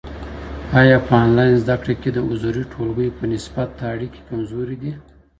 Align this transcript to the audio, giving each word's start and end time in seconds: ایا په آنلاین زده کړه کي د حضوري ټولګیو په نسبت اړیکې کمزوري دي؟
ایا 0.81 0.97
په 1.07 1.11
آنلاین 1.23 1.53
زده 1.63 1.75
کړه 1.81 1.93
کي 2.01 2.09
د 2.11 2.17
حضوري 2.27 2.63
ټولګیو 2.71 3.15
په 3.17 3.23
نسبت 3.33 3.69
اړیکې 3.93 4.21
کمزوري 4.29 4.75
دي؟ 4.81 4.93